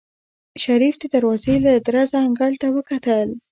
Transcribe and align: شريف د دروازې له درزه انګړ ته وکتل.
شريف 0.63 0.95
د 0.99 1.03
دروازې 1.15 1.55
له 1.65 1.71
درزه 1.87 2.17
انګړ 2.27 2.51
ته 2.61 2.67
وکتل. 2.77 3.27